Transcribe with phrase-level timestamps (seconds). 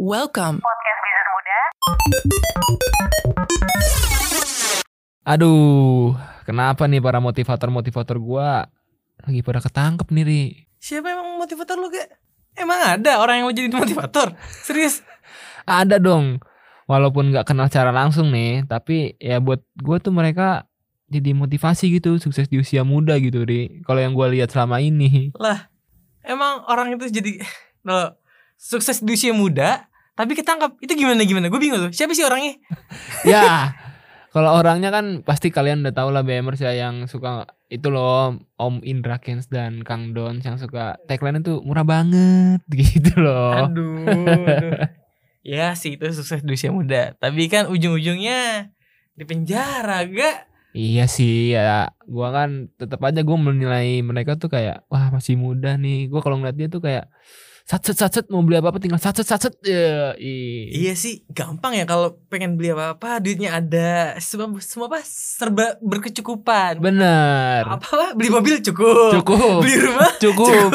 [0.00, 0.64] Welcome.
[0.64, 1.58] Podcast Bisnis Muda.
[5.28, 6.16] Aduh,
[6.48, 8.64] kenapa nih para motivator-motivator gua
[9.20, 10.44] lagi pada ketangkep nih, Ri?
[10.80, 12.16] Siapa emang motivator lu gak?
[12.56, 14.32] Emang ada orang yang mau jadi motivator?
[14.64, 15.04] Serius?
[15.68, 16.40] Ada dong.
[16.88, 20.64] Walaupun nggak kenal secara langsung nih, tapi ya buat gua tuh mereka
[21.12, 23.84] jadi motivasi gitu, sukses di usia muda gitu, Ri.
[23.84, 25.28] Kalau yang gua lihat selama ini.
[25.36, 25.68] Lah,
[26.24, 27.44] emang orang itu jadi
[27.84, 28.16] lo
[28.56, 29.89] sukses di usia muda,
[30.20, 30.76] tapi ketangkap.
[30.84, 31.48] Itu gimana gimana?
[31.48, 31.92] Gue bingung tuh.
[31.96, 32.60] Siapa sih orangnya?
[33.32, 33.72] ya,
[34.30, 38.84] kalau orangnya kan pasti kalian udah tahu lah BMers ya yang suka itu loh Om
[38.86, 42.60] Indra Kens dan Kang Don yang suka tagline itu murah banget
[42.94, 43.66] gitu loh.
[43.66, 44.06] Aduh.
[44.06, 44.72] aduh.
[45.40, 47.16] ya sih itu sukses di usia muda.
[47.18, 48.70] Tapi kan ujung-ujungnya
[49.16, 50.46] di penjara gak?
[50.70, 55.74] Iya sih ya, gua kan tetap aja gua menilai mereka tuh kayak wah masih muda
[55.74, 56.06] nih.
[56.06, 57.10] Gua kalau ngeliat dia tuh kayak
[57.70, 60.10] satset satset mau beli apa apa tinggal satset satset ya.
[60.18, 66.82] Iya sih, gampang ya kalau pengen beli apa-apa, duitnya ada, semua semua apa serba berkecukupan.
[66.82, 67.62] Bener.
[67.62, 68.06] Apa apa?
[68.18, 69.14] Beli mobil cukup.
[69.22, 69.62] Cukup.
[69.62, 70.70] Beli rumah Cukup.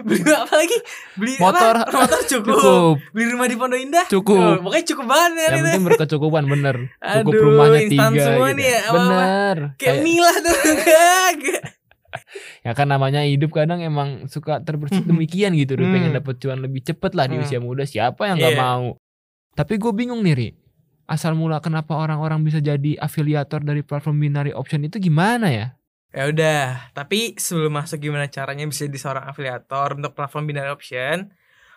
[0.00, 0.76] beli apa lagi?
[1.20, 1.74] Beli Motor.
[1.76, 1.92] apa?
[1.92, 2.56] Motor cukup.
[2.56, 2.94] Cukup.
[3.12, 4.06] Beli rumah di Pondok Indah.
[4.08, 4.40] Cukup.
[4.40, 5.36] Oh, pokoknya cukup banget ya.
[5.36, 5.64] Yang gitu.
[5.68, 6.76] penting berkecukupan bener.
[7.04, 8.56] Cukup Aduh, rumahnya tiga semua gitu.
[8.56, 8.80] nih ya.
[8.88, 9.56] Bener.
[9.76, 10.56] Kayak Kayak- Mila tuh.
[12.14, 12.22] Gak.
[12.62, 15.74] ya kan namanya hidup kadang emang suka terbersit demikian gitu.
[15.74, 15.90] Hmm.
[15.90, 17.44] Pengen dapet cuan lebih cepet lah di Hmm.
[17.44, 17.82] usia muda.
[17.82, 18.62] Siapa yang nggak Iya.
[18.62, 18.86] mau?
[19.52, 20.48] Tapi gue bingung nih Ri.
[21.04, 25.66] Asal mula kenapa orang-orang bisa jadi afiliator dari platform binary option itu gimana ya?
[26.14, 31.34] Ya udah, tapi sebelum masuk gimana caranya bisa jadi seorang afiliator untuk platform binary option,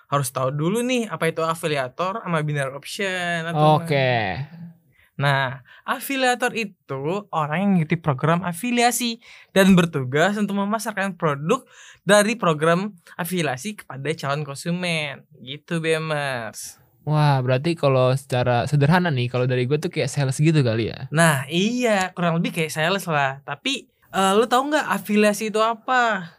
[0.07, 4.39] harus tahu dulu nih apa itu afiliator sama binary option atau Oke.
[5.17, 9.17] Nah, afiliator itu orang yang mengikuti program afiliasi
[9.49, 11.65] dan bertugas untuk memasarkan produk
[12.05, 15.25] dari program afiliasi kepada calon konsumen.
[15.41, 16.77] Gitu, Bemers.
[17.07, 21.07] Wah, berarti kalau secara sederhana nih, kalau dari gue tuh kayak sales gitu kali ya.
[21.09, 23.39] Nah, iya, kurang lebih kayak sales lah.
[23.41, 26.35] Tapi eh, lu tahu nggak afiliasi itu apa?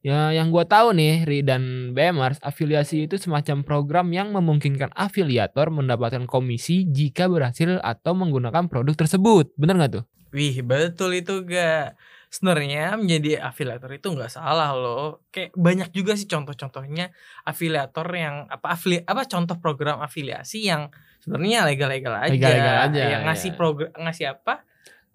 [0.00, 5.68] Ya, yang gue tahu nih, Ri dan BMers, afiliasi itu semacam program yang memungkinkan afiliator
[5.68, 9.52] mendapatkan komisi jika berhasil atau menggunakan produk tersebut.
[9.60, 10.04] Bener nggak tuh?
[10.32, 12.00] Wih, betul itu gak.
[12.30, 15.20] Sebenarnya menjadi afiliator itu nggak salah loh.
[15.34, 17.10] Kayak banyak juga sih contoh-contohnya
[17.44, 20.88] afiliator yang apa afili apa contoh program afiliasi yang
[21.20, 22.32] sebenarnya legal-legal aja.
[22.32, 23.56] Legal-legal aja, Yang ngasih ya.
[23.58, 24.54] program ngasih apa?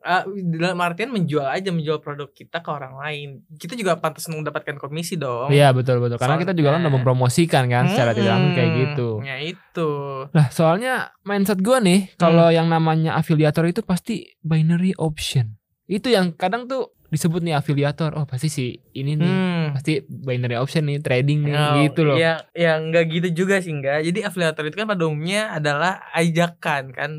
[0.05, 0.23] Eh,
[0.53, 3.41] dalam artian menjual aja menjual produk kita ke orang lain.
[3.57, 5.49] Kita juga pantas mendapatkan komisi dong.
[5.49, 6.21] Iya, betul betul.
[6.21, 9.09] Karena kita juga kan udah Soalnya- mempromosikan kan secara tidak langsung kayak Hmm, gitu.
[9.25, 9.89] Ya itu.
[10.29, 10.93] Nah, soalnya
[11.25, 15.57] mindset gue nih, kalau yang namanya afiliator itu pasti binary option.
[15.89, 18.13] Itu yang kadang tuh disebut nih afiliator.
[18.13, 19.25] Oh, pasti sih ini nih.
[19.25, 19.65] Hmm.
[19.73, 22.13] Pasti binary option nih, trading nih, Oh, gitu loh.
[22.13, 24.05] Ya, ya nggak gitu juga sih enggak.
[24.05, 27.09] Jadi afiliator itu kan pada umumnya adalah ajakan kan.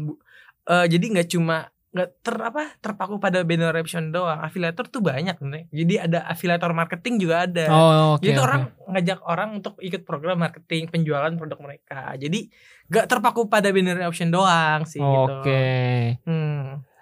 [0.67, 4.37] Eh, jadi nggak cuma nggak ter apa terpaku pada binary option doang.
[4.45, 5.65] Afiliator tuh banyak nih.
[5.73, 7.67] Jadi ada afiliator marketing juga ada.
[7.73, 8.29] Oh, oke.
[8.29, 8.45] Jadi oke.
[8.45, 8.62] orang
[8.93, 12.12] ngajak orang untuk ikut program marketing penjualan produk mereka.
[12.21, 12.53] Jadi
[12.93, 15.41] nggak terpaku pada binary option doang sih gitu.
[15.41, 15.65] Oke.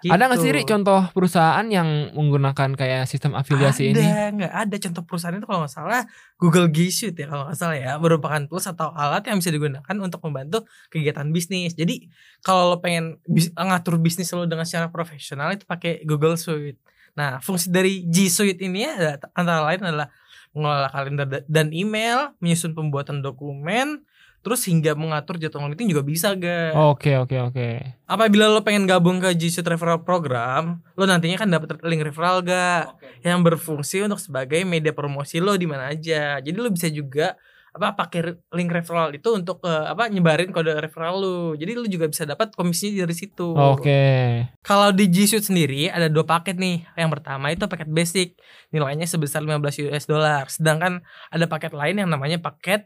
[0.05, 0.57] Hmm, Ada nggak sih gitu.
[0.61, 4.05] Ri, contoh perusahaan yang menggunakan kayak sistem afiliasi ada, ini?
[4.37, 6.01] nggak ada contoh perusahaan itu kalau nggak salah
[6.37, 9.95] Google G Suite ya kalau nggak salah ya merupakan tools atau alat yang bisa digunakan
[9.97, 11.73] untuk membantu kegiatan bisnis.
[11.73, 12.05] Jadi
[12.45, 16.77] kalau lo pengen bis- ngatur bisnis lo dengan secara profesional itu pakai Google Suite.
[17.17, 20.13] Nah fungsi dari G Suite ini ya antara lain adalah
[20.55, 24.05] mengelola kalender da- dan email, menyusun pembuatan dokumen,
[24.45, 26.69] terus hingga mengatur jadwal meeting juga bisa ga.
[26.93, 27.67] Oke oke oke.
[28.05, 32.93] Apabila lo pengen gabung ke Suite Referral Program, lo nantinya kan dapat link referral ga
[33.25, 36.37] yang berfungsi untuk sebagai media promosi lo di mana aja.
[36.45, 37.33] Jadi lo bisa juga
[37.75, 41.39] apa pakai link referral itu untuk eh, apa nyebarin kode referral lo.
[41.57, 43.49] Jadi lo juga bisa dapat komisinya dari situ.
[43.49, 44.45] Oke.
[44.61, 46.85] Kalau di G Suite sendiri ada dua paket nih.
[46.93, 48.37] Yang pertama itu paket basic,
[48.69, 50.45] nilainya sebesar 15 US dollar.
[50.53, 51.01] Sedangkan
[51.33, 52.85] ada paket lain yang namanya paket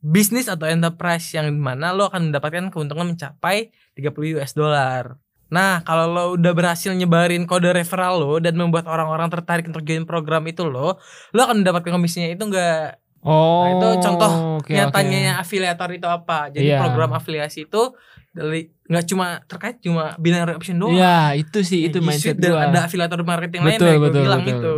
[0.00, 5.16] bisnis atau enterprise yang di mana lo akan mendapatkan keuntungan mencapai 30 US dollar.
[5.50, 10.06] Nah, kalau lo udah berhasil nyebarin kode referral lo dan membuat orang-orang tertarik untuk join
[10.06, 10.96] program itu lo,
[11.30, 13.60] lo akan mendapatkan komisinya itu enggak Oh.
[13.60, 14.32] Nah, itu contoh
[14.64, 15.40] oke, nyatanya oke.
[15.44, 16.48] afiliator itu apa.
[16.48, 16.80] Jadi Iya.
[16.80, 17.92] program afiliasi itu
[18.32, 20.96] dari nggak cuma terkait cuma binary option doang.
[20.96, 22.72] Iya, itu sih Ya, itu G mindset dan gua.
[22.72, 24.56] ada afiliator marketing lain Betul, yang gue betul, bilang betul.
[24.56, 24.74] itu.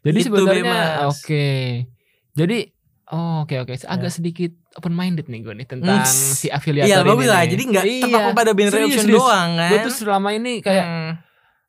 [0.00, 1.12] Jadi Itu, sebenarnya Bemas.
[1.12, 1.48] oke.
[2.34, 2.58] Jadi
[3.06, 4.14] oh, oke oke agak Ya.
[4.14, 7.08] sedikit open minded nih gue nih tentang Hmm, si afiliator Iya ini.
[7.10, 7.42] bagus lah.
[7.44, 9.20] Jadi nggak Iya, terpaku pada binary serius, option serius.
[9.20, 9.68] doang kan.
[9.68, 11.12] Gue tuh selama ini kayak Hmm.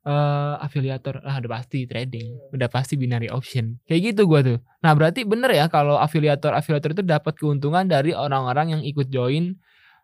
[0.03, 3.81] eh afiliator ah udah pasti trading, udah pasti binary option.
[3.83, 4.61] Kayak gitu gua tuh.
[4.79, 9.57] Nah, berarti bener ya kalau afiliator afiliator itu dapat keuntungan dari orang-orang yang ikut join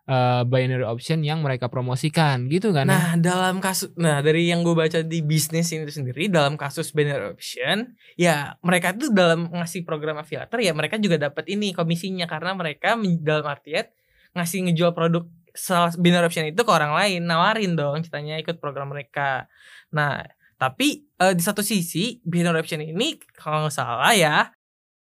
[0.08, 2.88] eh, binary option yang mereka promosikan gitu kan.
[2.88, 7.34] Nah, dalam kasus nah dari yang gue baca di bisnis ini sendiri dalam kasus binary
[7.34, 12.54] option, ya mereka itu dalam ngasih program afiliator ya mereka juga dapat ini komisinya karena
[12.56, 13.86] mereka dalam artian
[14.32, 18.88] ngasih ngejual produk salah binary option itu ke orang lain, nawarin dong ceritanya ikut program
[18.90, 19.46] mereka.
[19.92, 20.24] Nah,
[20.56, 24.48] tapi eh, di satu sisi binary option ini kalau nggak salah ya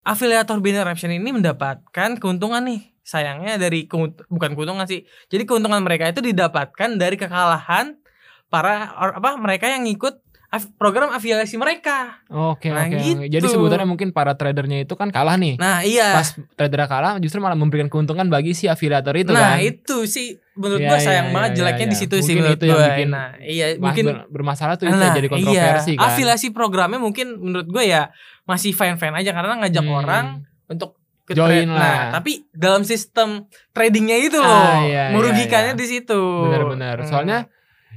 [0.04, 2.82] afiliator binary option ini mendapatkan keuntungan nih.
[3.10, 5.02] Sayangnya dari keunt- bukan keuntungan sih.
[5.26, 7.98] Jadi keuntungan mereka itu didapatkan dari kekalahan
[8.46, 10.14] para or- apa mereka yang ngikut
[10.48, 12.22] af- program afiliasi mereka.
[12.28, 12.90] Oke Nah, oke.
[12.92, 13.02] oke.
[13.04, 13.20] gitu.
[13.28, 15.54] Jadi sebutannya mungkin para tradernya itu kan kalah nih.
[15.56, 16.10] Nah, iya.
[16.12, 19.58] Pas trader kalah justru malah memberikan keuntungan bagi si afiliator itu nah, kan.
[19.60, 21.90] itu sih menurut Iya, gua sayang iya, banget iya, jeleknya iya.
[21.90, 22.86] di situ sih menurut itu yang gua.
[22.88, 25.98] bikin Nah, iya mungkin ber- bermasalah tuh itu Nah, jadi kontroversi iya.
[25.98, 26.06] kan.
[26.08, 28.10] Afiliasi programnya mungkin menurut gue ya
[28.44, 29.96] masih fine-fine aja karena ngajak Hmm.
[29.96, 30.24] orang
[30.66, 30.99] untuk
[31.30, 31.70] ke Join trade.
[31.70, 31.78] lah.
[31.78, 35.80] Nah, tapi dalam sistem tradingnya itu loh, Ah, iya, merugikannya iya, iya.
[35.80, 36.20] di situ.
[36.44, 36.96] Benar-benar.
[36.98, 37.06] Hmm.
[37.06, 37.38] Soalnya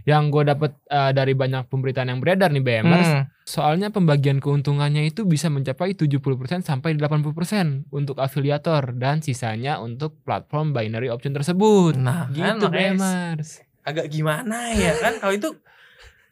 [0.04, 3.24] yang gue dapet eh, dari banyak pemberitaan yang beredar nih BMers, Hmm.
[3.42, 6.20] soalnya pembagian keuntungannya itu bisa mencapai 70%
[6.62, 11.96] sampai 80% untuk afiliator dan sisanya untuk platform binary option tersebut.
[11.96, 13.50] Nah, kan Gitu makanya BMers.
[13.82, 15.50] agak gimana ya kan kalau itu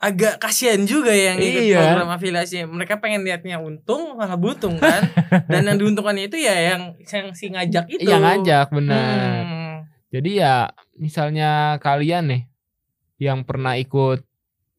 [0.01, 1.77] agak kasihan juga yang ikut Iya.
[1.93, 2.65] program afiliasi.
[2.65, 5.05] Mereka pengen lihatnya untung malah buntung kan.
[5.51, 8.09] Dan yang diuntungkannya itu ya yang yang si ngajak itu.
[8.09, 9.05] Yang ngajak benar.
[9.45, 9.75] Hmm.
[10.09, 12.41] Jadi ya misalnya kalian nih
[13.21, 14.25] yang pernah ikut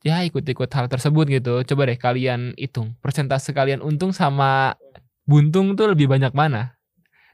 [0.02, 1.62] ya ikut-ikut hal tersebut gitu.
[1.62, 4.74] Coba deh kalian hitung persentase kalian untung sama
[5.22, 6.74] buntung tuh lebih banyak mana?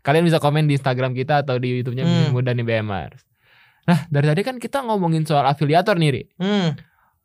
[0.05, 2.37] Kalian bisa komen di Instagram kita atau di YouTube-nya Hmm.
[2.37, 3.17] Muda nih BMR.
[3.89, 6.23] Nah, dari tadi kan kita ngomongin soal afiliator nih, Ri.
[6.37, 6.77] Hmm.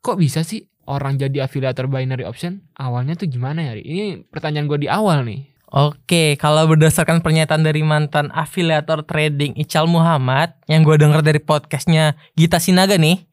[0.04, 2.60] Kok bisa sih orang jadi afiliator binary option?
[2.76, 3.88] Awalnya tuh gimana ya, Ri?
[3.88, 5.48] Ini pertanyaan gue di awal nih.
[5.72, 12.20] Oke, kalau berdasarkan pernyataan dari mantan afiliator trading Ical Muhammad yang gue denger dari podcastnya
[12.36, 13.24] Gita Sinaga nih,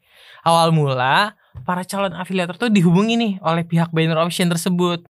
[0.47, 1.35] awal mula
[1.67, 5.03] para calon afiliator tuh dihubungi nih oleh pihak binary option tersebut.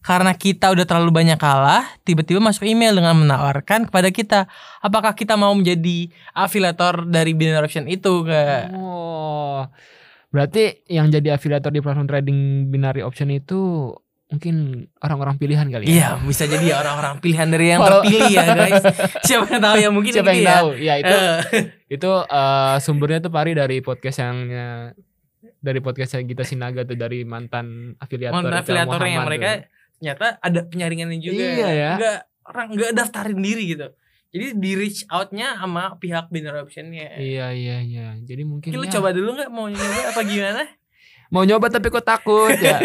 [0.00, 4.40] Karena kita udah terlalu banyak kalah, tiba-tiba masuk email dengan menawarkan kepada kita,
[4.80, 9.66] apakah kita mau menjadi afiliator dari binary option itu ke Oh.
[10.30, 12.38] Berarti yang jadi afiliator di platform trading
[12.70, 13.90] binary option itu
[14.30, 15.90] mungkin orang-orang pilihan kali ya.
[15.90, 18.82] Iya, bisa jadi ya orang-orang pilihan dari yang terpilih ya guys.
[19.26, 20.50] Siapa yang tahu ya mungkin Siapa yang ya.
[20.54, 20.68] tahu?
[20.78, 21.38] Ya itu Eh.
[21.98, 24.36] itu eh, sumbernya tuh Pari dari podcast yang
[25.60, 29.60] dari podcastnya Gita Sinaga tuh dari mantan afiliator Mantan Ical afiliator yang mereka tuh.
[29.98, 31.36] ternyata ada penyaringannya juga.
[31.42, 31.90] Iya ya.
[31.98, 33.86] Enggak orang enggak daftarin diri gitu.
[34.30, 37.18] Jadi di reach outnya sama pihak binary optionnya.
[37.18, 38.06] Iya iya iya.
[38.22, 40.62] Jadi mungkin Lu ya, coba dulu nggak mau nyoba apa gimana?
[41.34, 42.78] mau nyoba tapi kok takut ya.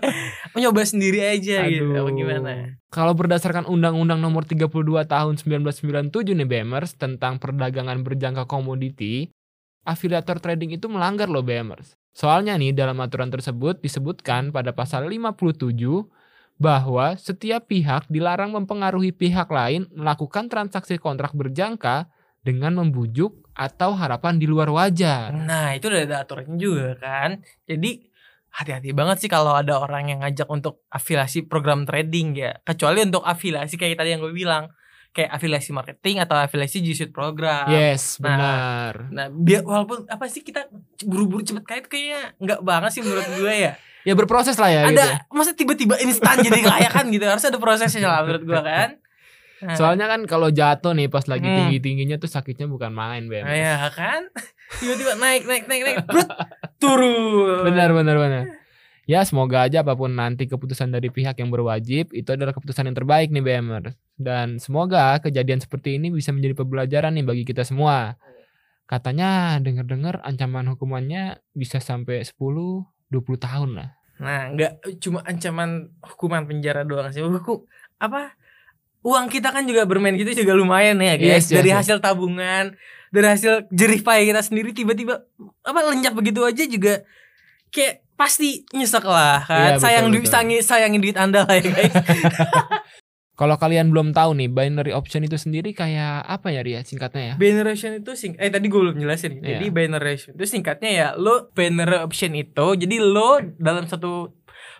[0.56, 2.16] Mau nyoba sendiri aja gitu apa Aduh.
[2.16, 2.52] gimana?
[2.88, 4.72] Kalau berdasarkan Undang-Undang Nomor 32
[5.04, 9.28] Tahun 1997 nih BMers tentang perdagangan berjangka komoditi,
[9.84, 11.92] afiliator trading itu melanggar loh BMers.
[12.16, 15.76] Soalnya nih dalam aturan tersebut disebutkan pada pasal 57
[16.56, 22.08] bahwa setiap pihak dilarang mempengaruhi pihak lain melakukan transaksi kontrak berjangka
[22.40, 25.34] dengan membujuk atau harapan di luar wajar.
[25.34, 27.42] Nah, itu udah ada aturannya juga kan.
[27.66, 28.06] Jadi
[28.56, 32.56] hati-hati banget sih kalau ada orang yang ngajak untuk afiliasi program trading ya.
[32.64, 34.72] Kecuali untuk afiliasi kayak tadi yang gue bilang.
[35.16, 37.72] Kayak afiliasi marketing atau afiliasi G program.
[37.72, 38.92] Yes, Nah, benar.
[39.08, 40.68] Nah, biar walaupun apa sih kita
[41.08, 43.72] buru-buru cepet kaya itu kayaknya nggak banget sih menurut gue ya.
[44.06, 45.02] Ya berproses lah ya gitu.
[45.02, 47.26] ada masa tiba-tiba instan jadi kaya kan gitu.
[47.26, 48.90] Harus ada prosesnya lah menurut gue kan.
[49.78, 51.66] Soalnya kan kalau jatuh nih pas lagi Hmm.
[51.66, 53.42] tinggi-tingginya tuh sakitnya bukan main, BM.
[53.42, 54.28] nah, ya kan
[54.78, 56.28] tiba-tiba naik naik naik naik brut,
[56.78, 57.64] turun.
[57.64, 58.42] Benar benar benar.
[59.06, 62.94] Ya semoga aja apa pun nanti keputusan dari pihak yang berwajib itu adalah keputusan yang
[62.94, 63.90] terbaik nih BMR.
[64.14, 68.20] Dan semoga kejadian seperti ini bisa menjadi pembelajaran nih bagi kita semua.
[68.84, 73.95] Katanya dengar-dengar ancaman hukumannya bisa sampai 10 20 tahun lah.
[74.16, 77.20] Nah, nggak cuma ancaman hukuman penjara doang sih.
[77.20, 77.68] Hukum
[78.00, 78.32] apa?
[79.06, 81.46] Uang kita kan juga bermain gitu juga lumayan ya, guys.
[81.46, 81.76] Yes, yes, dari yes.
[81.84, 82.74] hasil tabungan,
[83.14, 85.22] dari hasil jerih payah kita sendiri tiba-tiba
[85.62, 87.06] apa lenyap begitu aja juga
[87.70, 89.56] kayak pasti nyesek lah kan.
[89.56, 90.28] Iya, betul, sayang duit
[90.64, 91.94] sayangin duit Anda lah ya, guys.
[93.36, 97.34] Kalau kalian belum tahu nih binary option itu sendiri kayak apa ya Ria singkatnya ya?
[97.36, 99.38] binary option itu sing eh tadi gue belum jelasin.
[99.38, 99.70] Jadi Iya.
[99.70, 104.32] binary option itu singkatnya ya lo binary option itu jadi lo dalam satu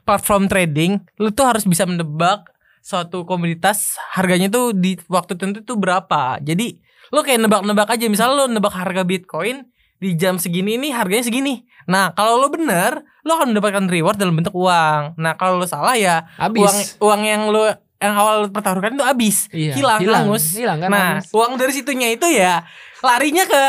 [0.03, 2.49] platform trading lo tuh harus bisa menebak
[2.81, 6.41] suatu komoditas harganya tuh di waktu tertentu tuh berapa.
[6.41, 11.25] Jadi lo kayak nebak-nebak aja misalnya lo nebak harga Bitcoin di jam segini nih harganya
[11.25, 11.61] segini.
[11.87, 15.15] Nah, kalau lo bener, lo akan mendapatkan reward dalam bentuk uang.
[15.17, 16.99] Nah, kalau lo salah ya uang Habis.
[16.99, 19.37] uang yang lo yang awal lo pertaruhkan itu habis.
[19.53, 20.53] Iya, hilang, hangus.
[20.53, 21.33] Hilang kan nah, hangus.
[21.33, 22.61] uang dari situnya itu ya
[23.01, 23.63] larinya ke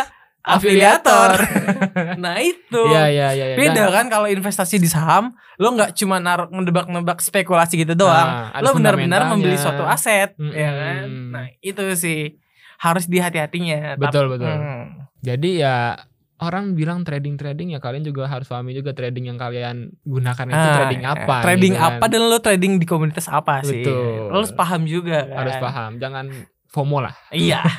[0.48, 1.32] afiliator.
[2.24, 2.82] nah itu.
[2.92, 3.46] Iya iya iya.
[3.54, 3.56] iya.
[3.60, 8.52] Beda kan kalau investasi di saham, lo nggak cuma naruh nebak-nebak spekulasi gitu doang.
[8.52, 10.56] Nah, lo benar-benar membeli suatu aset, Mm-mm.
[10.56, 11.06] ya kan?
[11.36, 12.40] Nah, itu sih
[12.80, 14.00] harus dihati-hatinya.
[14.00, 14.54] Betul, Tapi- betul.
[14.56, 14.84] Hmm.
[15.18, 15.98] Jadi ya
[16.38, 20.58] orang bilang trading trading ya kalian juga harus pahami juga trading yang kalian gunakan itu
[20.64, 21.10] Ah, trading ya.
[21.16, 21.36] apa.
[21.42, 21.94] Trading gitu kan.
[21.94, 23.82] apa dan lo trading di komunitas apa sih?
[23.82, 24.30] Betul.
[24.30, 25.38] Lo harus paham juga kan.
[25.40, 25.92] harus paham.
[25.98, 26.26] Jangan
[26.68, 27.16] FOMO lah.
[27.30, 27.62] Iya.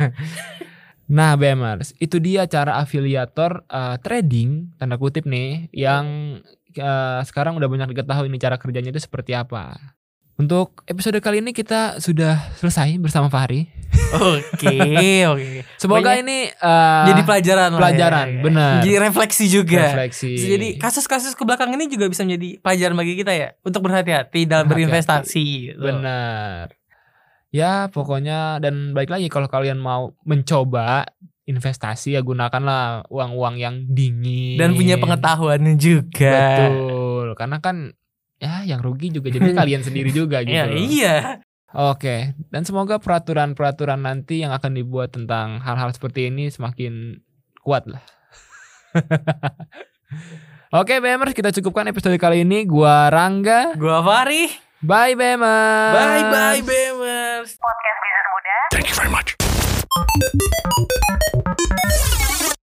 [1.09, 6.37] Nah, BMers, itu dia cara afiliator eh, trading tanda kutip nih yang
[6.69, 9.73] eh, sekarang udah banyak diketahui nih cara kerjanya itu seperti apa.
[10.39, 13.67] Untuk episode kali ini kita sudah selesai bersama Fahri.
[14.15, 15.67] Oke, oke.
[15.75, 18.43] Semoga Pokoknya ini eh, Jadi pelajaran lah pelajaran, ya.
[18.47, 18.73] benar.
[18.79, 19.83] Jadi refleksi juga.
[19.91, 20.39] refleksi.
[20.39, 24.71] Jadi kasus-kasus ke belakang ini juga bisa menjadi pelajaran bagi kita ya untuk berhati-hati dalam
[24.71, 24.87] Berhati-hati.
[24.87, 25.47] berinvestasi.
[25.75, 25.83] gitu.
[25.83, 26.71] Benar.
[27.51, 31.03] Ya, pokoknya dan baik lagi kalau kalian mau mencoba
[31.51, 36.71] investasi ya gunakanlah uang-uang yang dingin Dan punya pengetahuan juga.
[36.71, 37.35] Betul.
[37.35, 37.99] Karena kan
[38.39, 40.55] ya yang rugi juga jadi kalian sendiri juga gitu.
[40.55, 41.17] Ya, iya.
[41.69, 47.21] Oke, dan semoga peraturan-peraturan nanti yang akan dibuat tentang hal-hal seperti ini semakin
[47.61, 48.01] kuat lah.
[50.81, 52.65] Oke, BMers, kita cukupkan episode kali ini.
[52.65, 53.77] Gua Rangga.
[53.77, 54.49] Gua Fari.
[54.81, 55.93] Bye, BMers.
[55.93, 57.51] Bye bye Bemers.
[57.61, 58.27] Podcast Bisnis
[59.13, 59.29] Muda.